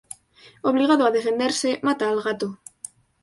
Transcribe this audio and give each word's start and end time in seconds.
Obligado 0.71 1.03
a 1.05 1.13
defenderse, 1.17 1.69
mata 1.87 2.05
al 2.11 2.19
gato. 2.27 2.47